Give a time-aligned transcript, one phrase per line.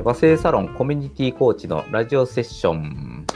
[0.00, 3.26] ー和製サロンコミュニティコーチのラジオセッション。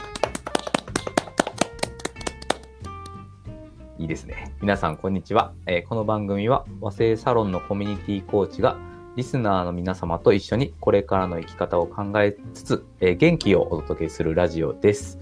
[3.97, 4.53] いいですね。
[4.61, 5.53] 皆さん、こんにちは。
[5.65, 8.77] えーこの番組は和製サロンのコミュニティコーチが
[9.15, 15.19] リスナーの皆様と一緒にこれからの生き方を考えつつ、えー元気をお届けするラジオです。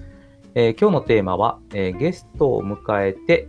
[0.55, 3.47] えー今日のテーマは、えーゲストを迎えて、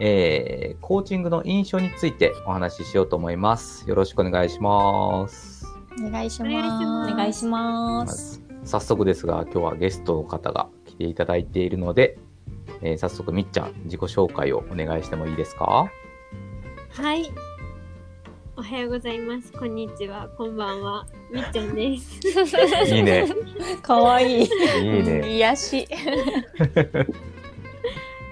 [0.00, 3.88] えーコーチングの印象についてお話ししようと思います。
[3.88, 5.61] よろしくお願いします。
[6.00, 7.06] お願いしま。
[7.06, 8.42] すお願いします。
[8.64, 12.18] 早速ですが、今日はゲストの方が来ていただいているので、
[12.80, 15.90] えー早速みっちゃん、自己紹介をお願いしてもいいですか？
[16.90, 17.30] はい。
[18.54, 19.50] おはようございます。
[19.52, 20.28] こんにちは。
[20.36, 21.06] こんばんは。
[21.32, 22.20] みっちゃんです。
[22.94, 23.26] いいね。
[23.82, 24.44] かわいい。
[24.44, 24.48] いい
[25.02, 25.36] ね。
[25.36, 25.88] 癒し。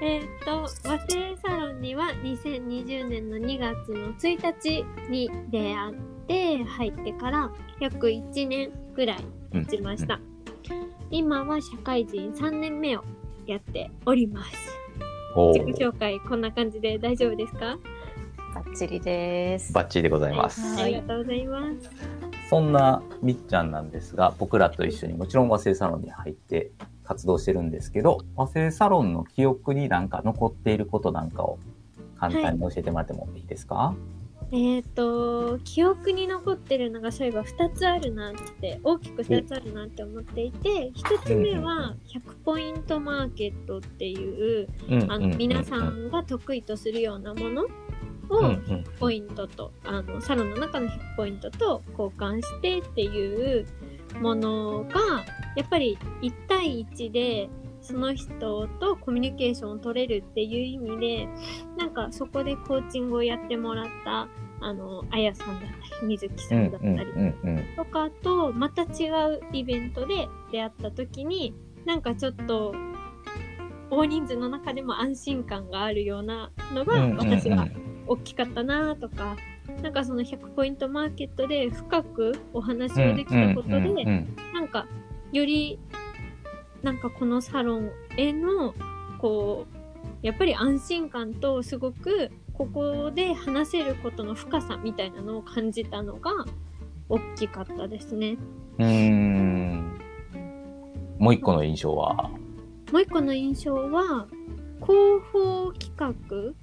[0.03, 5.95] えっと、和製サロンには2020年の2月の1日に出会っ
[6.31, 7.51] て入ってから
[7.81, 10.21] 約1年ぐらい経ちました。
[11.11, 13.03] 今は社会人3年目を
[13.47, 14.53] やっております。
[15.35, 17.77] お自己ー紹介こんな感じで大丈夫ですか？
[18.55, 19.73] バッチリです。
[19.73, 20.61] バッチリでございます。
[20.61, 21.91] はいありがとうございます。
[22.49, 26.71] そんなみっちゃんなんですが、僕らと一緒にもちろん和製サロンに入って
[27.05, 31.59] 活動してるんですけど、和製サロンの記憶になんか残っていることなんかを
[32.19, 33.95] 簡単に教えてもらってもいいですか、
[34.53, 44.69] えっ、と記憶に残ってるのがそういえば2つあるなって大きく2つあるなって思っていて1つ目は100ポイントマーケットっていう
[45.09, 47.67] あの皆さんが得意とするようなものを
[48.31, 53.67] うんうんポイントとあのサロンの中の100ポイントと交換してっていう
[54.21, 55.25] ものが
[55.57, 57.49] やっぱり1対1で
[57.91, 61.29] その人とコミュニケーションを取れるっていう意味で
[61.77, 64.29] なんかそこでコーチングをやってもらった
[64.63, 65.67] あのあやさんだった
[66.03, 67.07] り水木さんだったり
[67.77, 71.55] とかとまた違うイベントで出会った時に
[71.85, 72.75] なんかちょっと
[73.91, 77.67] 大人数の中でも安心感があるようなのがうん私は
[78.07, 79.37] 大きかったなとか、
[79.83, 84.05] なんかその100ポイントマーケットで深くお話をできたことで、
[84.53, 84.87] なんか
[85.33, 85.79] より
[86.83, 88.75] なんかこのサロンへの
[89.19, 89.81] こう
[90.23, 96.31] やっぱり安心感とすごくここで話せることの深さみたいなのを感じたのが
[97.09, 98.37] 大きかったですね。
[98.79, 99.99] うーん。
[101.19, 102.31] もう一個の印象は、
[102.93, 104.27] もう一個の印象は
[104.83, 106.55] 広報企画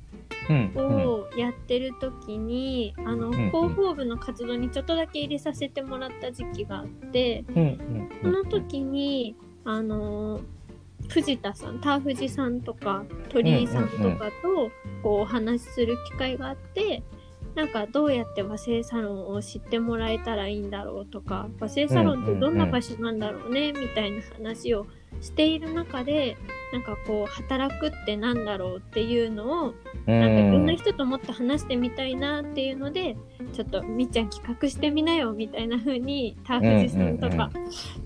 [0.49, 8.09] うんうんをやってる時に、あのん広報部の活動にちょっとだけ入れさせてもらった時期があって、うんうん。
[8.21, 9.35] その時に
[9.67, 10.39] あの
[11.09, 14.71] 藤田さん田藤さんとか鳥居さんとかと
[15.03, 17.03] こうお話しする機会があって、
[17.57, 24.85] なんかどうやって和製サロンを知ってもらえたらいいんだろうとか和製サロンってどんな場所なんだろうねみたいな話を
[25.21, 26.37] している中で
[26.71, 29.73] なんかこう働くってなんだろうっていうのを
[30.05, 33.17] なんかいろんな人ともっと話してみたいなっていうので、
[33.53, 37.49] ちょっとみっちゃん企画してみなよみたいな風にターフジさんとか、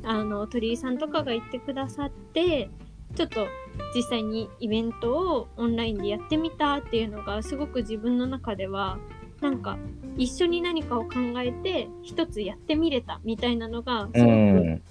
[0.04, 2.70] あの鳥居さんとかが言ってくださって
[3.16, 3.48] ちょっと
[3.94, 8.98] 実際にイベントをオンラインでやってみたっていうのがすごく自分の中では
[9.42, 9.78] なんか
[10.18, 14.82] 一緒に何かを考えて一つやってみれたみたいなのがすうごくん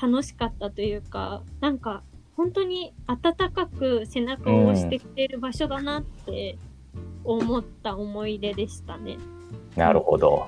[0.00, 2.02] 楽しかったというか、なんか
[2.36, 6.56] 本当に温かく背中を押してくれる場所だなって
[7.24, 9.18] 思った思い出でしたね。
[9.76, 10.46] なるほど。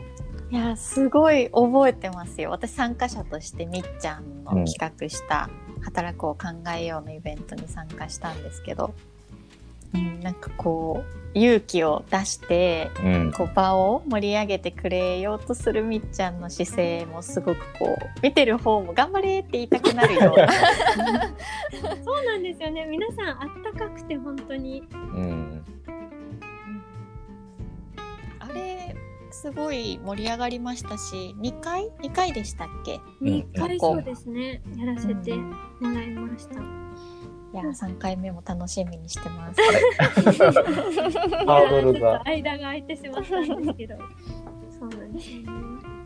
[0.50, 2.50] いや、すごい覚えてますよ。
[2.50, 5.50] 私参加者としてみっちゃんの企画した
[5.82, 8.94] 働くを考えようのイベントに参加したんですけど、
[9.94, 20.48] うん、なんかこう勇気を出してうんこう場を盛り上げてくれようとするみっちゃんの姿勢もすごくこう見てる方も頑張れって言いたくなるような
[22.04, 22.86] そうなんですよね。
[22.86, 24.82] 皆さんあったかくて本当に。
[24.92, 25.64] うん
[28.40, 28.96] あれ
[29.30, 34.60] すごい盛り上がりましたし2回？2回でしたっけ？2うん回そうですね。
[34.76, 35.50] やらせてうん
[35.80, 36.56] もらいました。
[37.52, 39.60] いや3回目も楽しみにしてます。
[41.46, 42.22] ハードルが。
[42.24, 43.96] 間が空いてしまったんですけど。
[44.78, 45.48] そうなんですよね。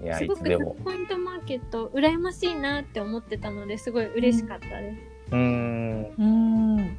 [0.03, 0.77] いや、すごくいつでも。
[0.83, 5.33] ポイントマーケット羨ましいなって思ってたのですごい嬉しかったです。
[5.33, 6.15] うーん。
[6.19, 6.99] うん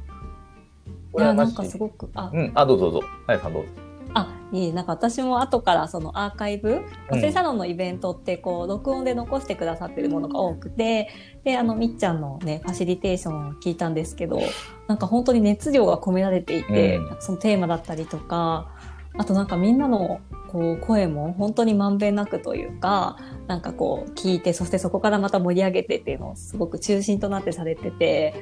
[1.18, 3.08] いやなんかすごごくあうん、あ、どうぞどうぞ。
[3.26, 3.85] あやさんどうぞ。
[4.16, 7.18] あ、いい、なんか私も後からそのアーカイブ、うん。
[7.18, 11.10] 女性サロンのイベントってこう、録音で残してくださってるものが多くて、
[11.44, 14.40] で、あの、みっちゃんのね、ファシリテーションを聞いたんですけど、
[14.88, 17.16] なんか本当に熱量が込められていて、うん。
[17.20, 18.72] そのテーマだったりとか、
[19.18, 23.16] あとなんかみんなのこう声も本当にまんべんなくというか
[23.46, 28.34] なんかこう聞いてそしてそこからまた盛り上げてっていうのをすごく中心となってされてて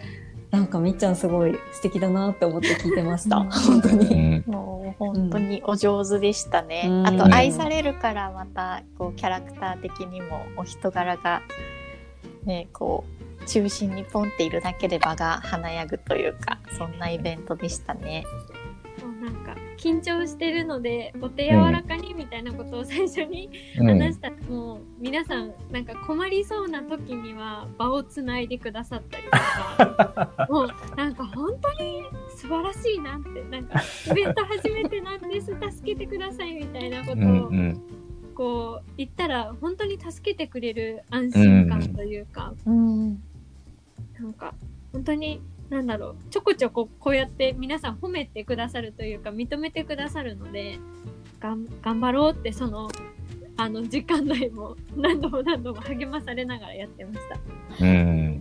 [0.55, 4.39] なんかみっちゃんすごい素敵だなって思って聞いてましたうん本当うに。
[4.39, 6.85] んもう本当にお上手でしたね。
[6.87, 11.43] うんあと愛されるからまたこうキャラクター的にもお人柄が
[12.45, 13.05] ねこ
[13.43, 18.25] う中心にポンっているだけで場が華やぐというかそんなイベントでしたね。
[19.03, 23.87] もうなんか緊張してるのでお手柔らかにみたいなことを最初にうん。
[23.87, 24.31] 話した。
[24.31, 32.03] ら、もう皆さんなんか困りそうな時には場をつないでくださったりとか もうなんか本当に
[32.37, 37.83] 素晴らしいなってなんかイベント初めてなんです助けてくださいみたいなことうんをうん。
[38.35, 43.23] こう言ったら本当に助けてくれる安心感というか、うん、
[44.19, 44.55] なんか
[44.93, 45.41] 本当に
[45.71, 50.79] なんだろうちょこちょここうやって皆さん褒めてくださるというか認めてくださるので
[51.41, 52.89] がん頑張ろうってその
[53.57, 57.85] あの時間内も何度も何度も励まされながらやってました。
[57.85, 58.41] うん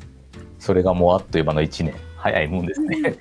[0.59, 3.17] それがもうあっという間の1年早いもんですね。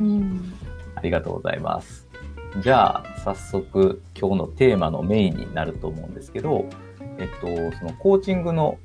[0.00, 0.52] うん、
[0.96, 2.08] ありがとうございます。
[2.60, 6.66] じゃあ、早速、今日のテーマのメインになると思うんですけど、
[7.18, 8.78] えっと、そのコーチングの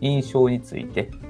[0.00, 1.27] 印象について、はい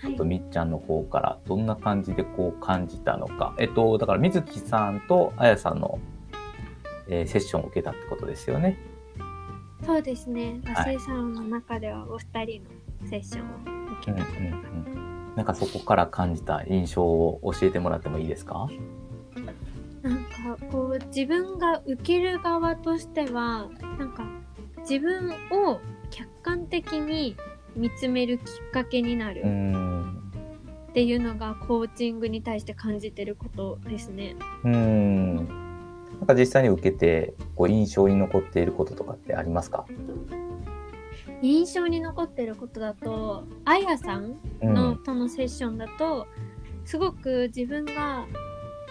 [0.00, 3.54] ちょっとみっちゃんの方からどんな感じでこう感じたのか。
[3.58, 5.98] えっと、だから水木さんとあやさんの、
[7.08, 8.78] えーセッションを受けたってことですよね。
[9.84, 12.64] そうですねはい和製サロンの中ではお二人
[13.02, 13.44] のセッションを
[14.00, 14.50] 受うんけた、うんう
[15.30, 15.34] ん。
[15.36, 18.68] なんかそこから感じた印象を教えてもらってもいいですか？
[20.02, 23.68] なんかこう自分が受ける側としては
[23.98, 24.24] なんか
[24.80, 25.80] 自分を
[26.10, 27.36] 客観的に
[27.76, 29.42] 見つめるきっかけになる。
[30.98, 34.34] っていうのがコーチングに対して感じてることですね。
[34.64, 35.36] うーん。
[35.36, 39.86] なんか実際に受けて、こう印象に残っていることとかってありますか？
[41.40, 44.74] 印象に残ってることだとあやさんうん。
[44.74, 46.26] の、とのセッションだと
[46.84, 48.26] すごく自分が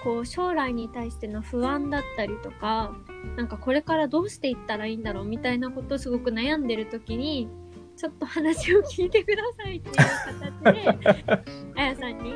[0.01, 2.95] こう将来に対しての不安だったりとか
[3.35, 7.49] なんかこれからどうしていったらいいんだろうみたいなことをすごく悩んでる時に
[7.97, 9.95] ちょっと話を聞いてくださいっていう
[10.63, 11.43] 形で
[11.75, 12.33] あやさんに、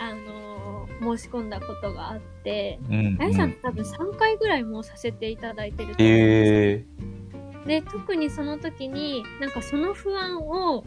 [0.00, 0.54] あのー
[1.00, 7.66] 申し込んだことがあってうんあやさん多分3回ぐらいもうさせていただいてると思うんですよ。
[7.66, 7.80] え。
[7.80, 10.84] で特にその時になんかその不安を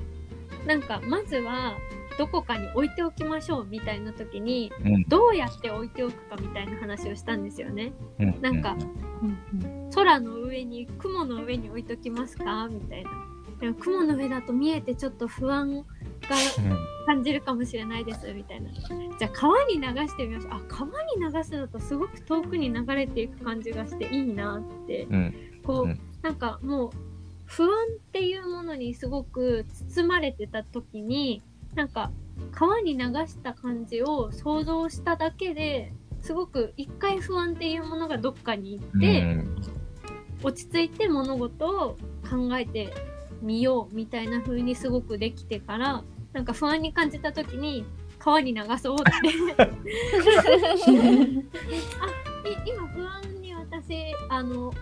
[0.66, 1.75] なんかまずは
[2.18, 5.04] どこかに置いておきましょうみたいな時にーうん。
[5.04, 7.94] どうやって置いておくかみたいな話をしたんですよね。
[8.20, 8.75] うんなんか
[9.22, 9.25] う
[9.66, 9.90] ん。
[9.94, 12.68] 空の上に雲の上に置いときますか？
[12.72, 13.26] みたいな。
[13.80, 15.83] 雲の上だと見えてちょっと不安が
[17.06, 18.71] 感じるかもしれないですみたいな。
[18.71, 20.54] じゃあ川に流してみましょう。
[20.54, 25.33] あ川に流すのとすごく遠くに流れていく感じがしていいなってうん
[25.63, 26.89] こう、うんなんかもう
[27.45, 31.42] 不安っていうものにすごく包まれてた時に
[31.75, 32.12] なんか
[32.51, 39.56] 川に流した感じを想像しただけですごく一回不安っていうものがどっかに行って、うん
[40.44, 41.98] 落ち着いて物事を
[42.30, 42.94] 考えて
[43.42, 46.04] みようみたいな風にすごくできてから
[46.34, 47.86] なんか不安に感じた時に
[48.19, 49.04] 川に流そうって。
[49.60, 49.72] あい
[52.66, 54.74] 今不安に私あの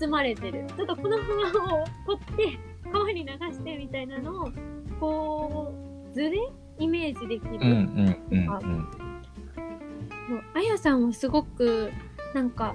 [0.00, 0.64] 包まれてる。
[0.76, 2.58] ちょっとこの不安を取って
[2.90, 4.52] 川に流してみたいなのを
[5.00, 5.74] こ
[6.10, 6.32] う図で
[6.78, 8.44] イメージできる、うんうんうん
[10.28, 11.92] もうあやさんはすごく
[12.34, 12.74] なんか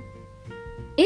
[0.97, 1.05] 絵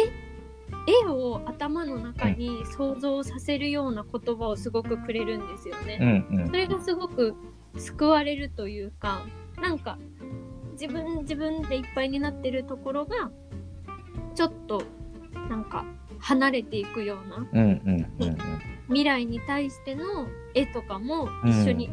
[0.88, 6.26] 絵を頭の中に想像させるような言葉をすごくくれるんですよね。
[6.32, 6.48] うんうん。
[6.48, 7.36] それがすごく
[7.78, 9.26] 救われるというか
[9.62, 9.98] なんか
[10.74, 13.32] 自分自分でいっぱいになってるところが
[14.36, 14.84] ちょっと
[15.50, 15.86] なんか
[16.20, 17.38] 離れていくような。
[17.38, 18.38] うんうんうん
[18.88, 21.90] 未来に対しての絵とかも一緒に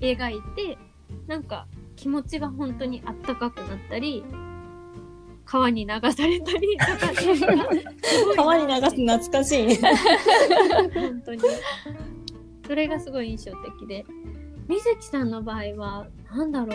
[0.00, 0.78] 描いて、
[1.26, 4.24] なんか気持ちが本当にあったかくなったり
[5.44, 7.12] 川に流されたりとか。
[7.12, 7.70] っていうのが
[8.02, 9.76] すごいな川に流す懐かしい。
[10.92, 11.40] 本当に。
[12.66, 14.04] それがすごい印象的で。
[14.68, 16.70] 水木さんの場合はなんだろう。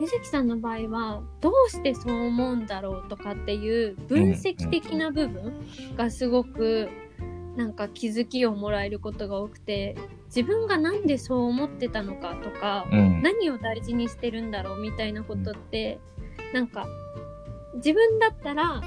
[0.00, 5.52] 水木さんの場合はどうしてそう思うんだろうとかっていう分析的な部分
[5.94, 6.88] がすごく
[7.56, 9.96] なんか気づきをもらえることが多くて
[10.26, 13.22] 自分がなんでそう思ってたのかとかうん。
[13.22, 16.00] 何を大事にしてるんだろうみたいなことって
[16.54, 16.86] なんか
[17.74, 18.82] 自分だったら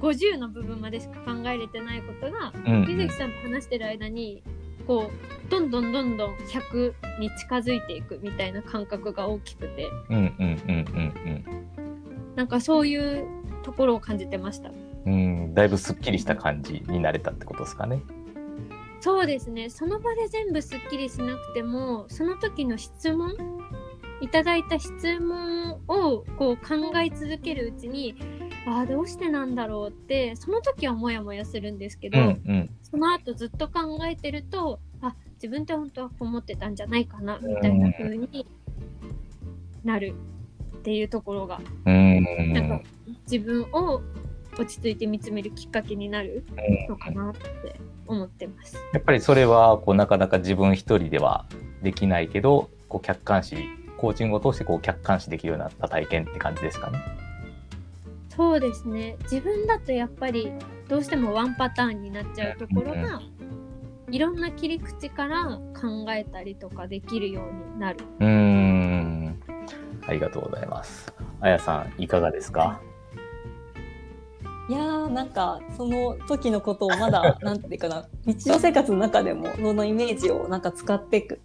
[0.00, 4.42] 50の部分までしか考えれてないことがうん水木さんと話してる間に
[4.86, 11.44] こうどんどんどんどん100に近づいていくみたいな感覚が大きくてうんうんうんうん
[12.36, 13.26] なんかそういう
[13.64, 14.70] ところを感じてました。
[14.70, 15.10] うんう
[15.48, 18.02] んだいぶすっきりした感じになれたってことですかね。
[19.00, 23.32] そうですねその場で全部すっきりしなくてもその時の質問
[24.20, 28.16] いただいた質問をこう考え続けるうちに
[28.66, 32.70] ああどうしてなんだろうってその時はモヤモヤするんですけど、うんうん。
[32.82, 38.46] その後ずっと考えてるとあ自分って本当はこう思ってたんじゃないかなみたいな風に
[39.84, 40.14] なる
[40.78, 42.52] っていうところがうーん。
[42.52, 42.82] なんか
[43.30, 44.02] 自分を
[44.58, 46.44] 落ち着いて見つめるきっかけになる
[46.88, 48.76] のかなって思ってます。
[48.92, 51.46] やっぱりそれはこうなかなか自分一人では
[51.82, 53.56] できないけどこう客観視
[53.98, 56.98] コーチングを通してこう客観視できるようになった体験って感じですかね？
[58.30, 60.52] そうですね自分だとやっぱり
[60.88, 63.20] どうしてもワンパターンになっちゃうところが、
[64.10, 67.98] いろんな切り口から考えたりとかできるようになる。
[68.20, 69.42] うーん。
[70.06, 71.12] ありがとうございます。
[71.40, 72.80] あやさんいかがですか？
[75.08, 81.40] なんかその時のことをまだなんていうかな日常生活の中でもそのイメージをなんか使ってく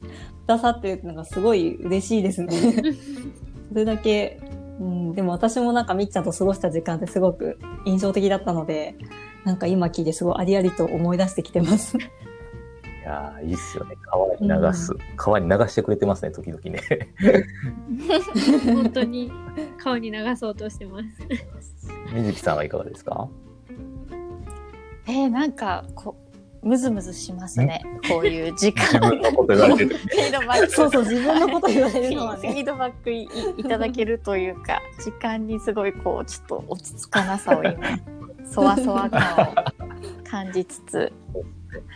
[0.47, 2.53] ださってるっていうのがすごい嬉しいですね。
[3.69, 4.39] それだけ、
[4.79, 8.95] うん、でも私もなんかみっちゃんと過ごした時間ってすごく印象的だったので
[9.45, 11.97] なんか今聞いてすごいありありと思い出してきてます。
[11.97, 13.97] いやーいいっすよね。
[14.03, 16.79] 川に流す、川に流してくれてますね時々ね。
[18.73, 19.29] 本当に
[19.77, 21.05] 顔に流そうとしてます。
[22.13, 23.27] みずきさんはいかがですか？
[25.07, 26.15] えー、なんかこ
[26.63, 27.81] うムズムズしますね。
[28.07, 29.97] こういう時自間分のこと言われてる。
[29.97, 32.61] フィードバックそうそう自分のこと言われるのは フィね。
[32.61, 37.73] ードバックいいただけるというか時間にすごいこうちょっと落ち着かなさを今
[38.45, 39.55] そわそわ感を
[40.23, 41.11] 感じつつ。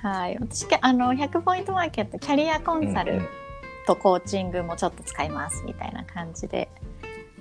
[0.01, 0.37] はい。
[0.41, 3.21] 私あの100ポイントマーケットキャリアコンサル
[3.85, 6.69] とコーチングもちょっと使いますみたいな感じで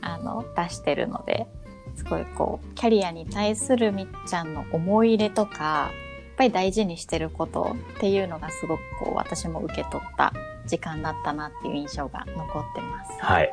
[0.01, 1.49] あの出してるので
[1.97, 10.33] すごいこうキャリアに対するみっちゃんの思い入れとかやっぱり大事にしてることっていうのがすごくこう私も受け取った
[10.67, 13.13] 時間だったなっていう印象が残ってます。
[13.21, 13.51] はい。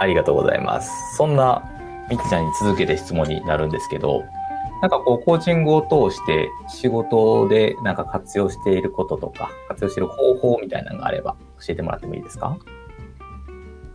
[0.00, 1.16] ありがとうございます。
[1.16, 1.62] そんな
[2.10, 4.24] みっちゃんに続けて質問になるんですけど、
[4.82, 12.58] なんかこうコーチングを通して仕事でなんか活用していることとか、活用している方法みたいなのがあれば教えてもらってもいいですか？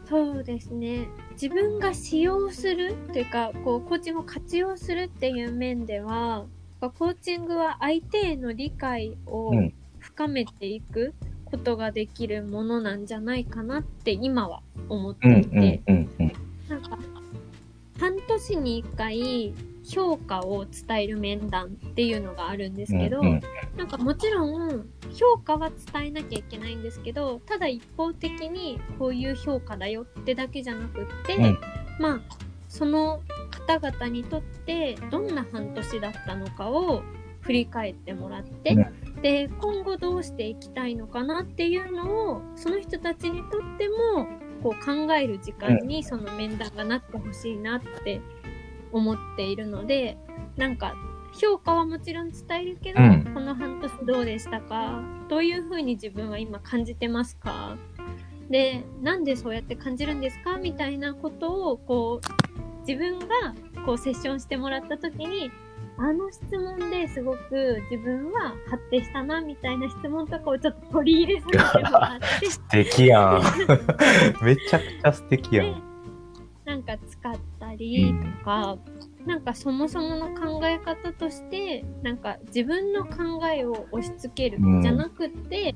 [0.08, 1.08] そうですね
[1.41, 6.46] 自分が使用するというかこうコーチングを活用するっていう面では
[6.81, 9.74] コーチングは相手への理解をうん。
[10.00, 11.13] 深めていく
[11.46, 15.81] ことができるものなんじゃないかなって今は思っていて、
[16.67, 16.98] なんか
[18.00, 19.53] 半年に1回
[19.89, 23.41] 評価を伝える面談っていうのがあるんですけど、うんうん
[23.77, 31.60] なんかもちろん評価は伝えなきゃいけないんですけどただ一方的にこういう評価だよってだけじゃなくって、うん。
[31.98, 32.19] まあ
[32.67, 33.22] その
[33.67, 37.03] 方々にとってどんな半年だったのかを
[37.41, 38.75] 振り返ってもらって、
[39.22, 44.27] で今後どうしていきたいのかなっていうのをその人たちにとっても
[44.62, 48.22] こう考える時間にその面談がなってほしいなって
[48.91, 50.17] 思っているので
[50.58, 50.93] なんか
[51.39, 53.24] 評価はもちろん伝えるけど、うん。
[53.36, 55.03] この半年どうでしたか？
[55.29, 57.77] どういうふうに自分は今感じてますか？
[58.50, 60.58] でなんでそうやって感じるんですか？
[60.58, 63.27] みたいなことをこう自分が
[63.86, 65.51] こうセッションしてもらった時に
[66.00, 72.46] あの質問ですごく自分は発展したなみたいな質問とかをちょっと取り入れさせてもらって。
[72.50, 73.41] 素敵やん。
[74.43, 75.84] めちゃくちゃ素敵やでん。
[76.65, 77.36] なんか使っ
[77.70, 78.78] たりとか、
[79.26, 85.76] なんかそもそもの考え方としてなんか自分の考えを押し付けるうんじゃなくって、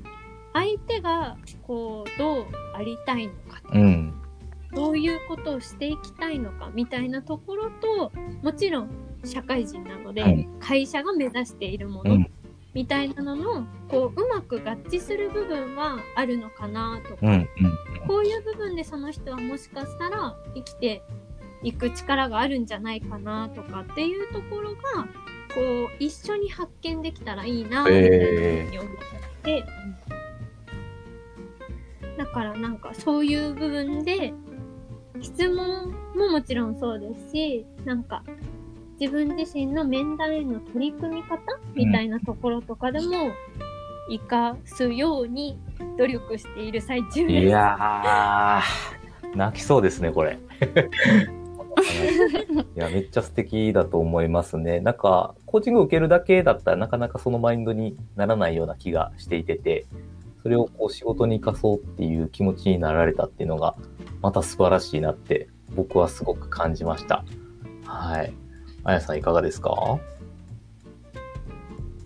[0.52, 4.14] 相手がこうどうありたいのかとか、うん。
[4.74, 8.10] どういうことをしていきたいのかみたいなところと
[8.42, 8.90] もちろん
[9.24, 12.30] 社会人なので、うん会社が目指しているものうん
[12.72, 17.32] みたいなののこううまく合致する部分はあるのかなとか、うん。
[17.32, 17.48] うん。
[18.08, 21.02] こういう部分でその人はもしかしたら生きて
[21.64, 24.80] いく力があるんじゃないかなとかっていうところが
[25.54, 28.12] こう一緒に発見できたらいいなみたいなふ
[28.68, 28.92] うに思っ
[29.42, 29.64] て、
[32.18, 34.34] だからなんかそういう部分で
[35.20, 38.22] 質問ももちろんそうですしなんか
[39.00, 41.38] 自分自身の面談への取り組み方
[41.74, 43.32] みたいなところとかでも
[44.08, 45.58] 活かすように
[45.96, 47.46] 努力している最中です。
[47.46, 50.38] いやー、泣きそうですね、これ。
[52.76, 54.80] いや、めっちゃ素敵だと思いますね。
[54.80, 59.86] なんか、コーチング受けるだけだったらなかなかそのマインドにならないような気がしていてて、
[60.42, 63.74] それをこう仕事に生かそうっていう気持ちになられたっていうのが、
[64.20, 67.24] また素晴らしいなって、僕はすごく感じました。
[67.84, 68.32] はい。
[68.84, 69.98] あやさんいかがですか？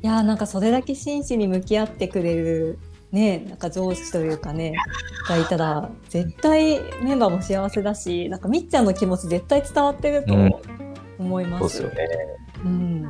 [0.00, 2.78] いやーなんかそれだけ真摯に向き合ってくれる
[3.12, 4.74] ねなんか上司というかね
[5.28, 10.50] がいたら絶対メンバーも幸せだしなんかみっちゃんの気持ち絶対伝わってるとうん。
[11.18, 11.58] 思いま。
[11.58, 11.96] そうですすよね。
[12.64, 13.02] うん、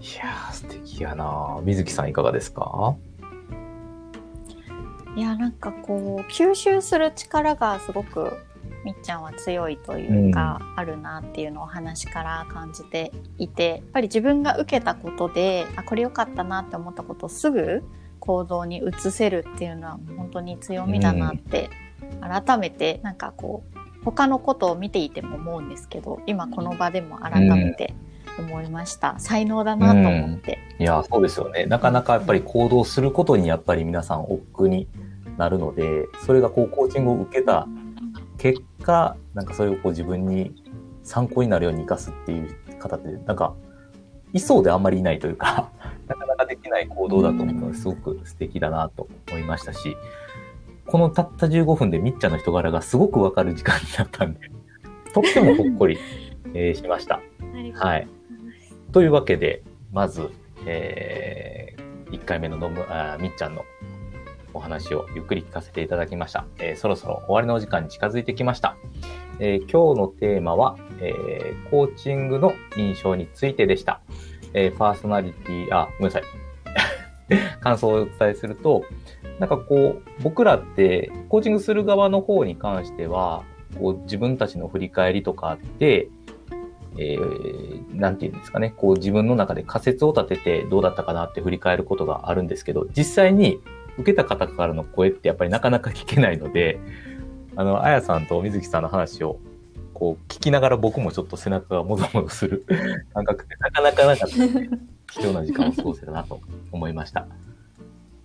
[0.00, 1.60] いやー、素敵やな。
[1.62, 2.96] 水木さんいかがですか？
[5.14, 8.32] いやなんかこう吸収する力がすごく
[8.84, 17.84] みっちゃんは強いというか、あるなっていうのをお話から感じていてやっぱり自分が受けたことであこれ良かったなって思ったことをすぐ
[18.28, 21.70] 行動に移せるっていうのは本当に強みだなって、
[22.20, 27.94] 改めてなんかこう他のことを見ていても思うんですけど今この場でも改めて
[28.38, 30.58] 思いました、才能だなと思って。
[30.78, 31.64] いや、そうですよね。
[31.64, 34.88] なかなかやっぱり行動することにやっぱり皆さん億劫に
[35.38, 37.66] なるので、それがこうコーチングを受けた
[38.36, 40.52] 結果、なんかそれをこう自分に
[41.02, 43.54] 参考になるように活かすっていう方って、なんか、
[44.34, 45.70] いそうであんまりいないというか、
[46.68, 49.96] ない行動だと思うのですごく素敵だなと思いましたし、
[50.86, 54.40] このたった15分でみっちゃんの人柄がすごくわかる時間になったんで、
[55.12, 55.98] とってもほっこり、
[56.54, 57.16] えーしました。
[57.16, 58.08] ありがとうござい。
[58.92, 60.30] というわけで、まず、
[60.66, 61.74] え
[62.10, 63.64] 1回目ののむあみっちゃんの
[64.54, 66.46] お話をゆっくり聞かせていただきました。
[66.58, 68.76] えーそろそろ終わりのお時間に近づいてきました。
[69.40, 74.00] えー今日のテーマは、えーコーチングの印象についてでした。
[74.54, 76.22] えーパーソナリティ、あ、ごめんなさい。
[77.60, 78.84] 感想をお伝えすると、
[79.38, 83.44] なんかこう、僕らって、コーチングする側の方に関しては、
[83.78, 86.08] こう自分たちの振り返りとかって、
[86.96, 93.60] えーなんていうんですかね、こう自分の中で仮説を立ててどうだったかなって振り返ることがあるんですけど、実際に
[93.98, 96.78] 受けた方からの声ってやっぱりなかなか聞けないので、
[97.56, 99.40] あの、あやさんと水木さんの話を
[99.98, 102.64] こう聞きながら僕もちょっと背中がもぞもぞする
[103.14, 104.68] 感覚でなかなかなかったので
[105.10, 106.40] 貴重な時間を過ごせたなと
[106.70, 107.26] 思いました。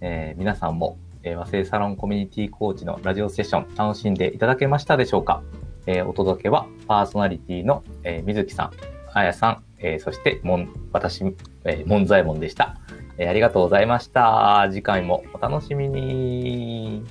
[0.01, 5.41] えー皆さんも、えー和製サロンコミュニティコーチのラジオセッション楽しんでいただけましたでしょうか？
[5.88, 8.71] えーお届けはパーソナリティの、えー水木さん、
[9.13, 11.24] あやさん、えーそしてもん私、
[11.65, 12.76] えー、門左衛門でした、
[13.17, 14.67] えーありがとうございました。
[14.69, 17.04] 次回もお楽しみに。